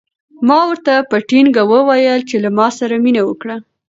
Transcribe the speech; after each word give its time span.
ما 0.47 0.59
ورته 0.69 0.93
په 1.09 1.17
ټینګه 1.27 1.63
وویل 1.71 2.21
چې 2.29 2.35
له 2.43 2.49
ما 2.57 2.67
سره 2.79 2.95
مینه 3.03 3.21
وکړه. 3.25 3.55